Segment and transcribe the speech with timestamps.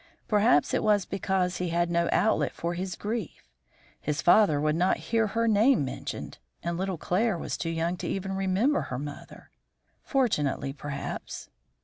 [0.27, 3.51] Perhaps it was because he had no outlet for his grief.
[4.01, 8.07] His father would not hear her name mentioned, and little Claire was too young to
[8.07, 9.51] even remember her mother.
[10.01, 11.51] Fortunately, perhaps."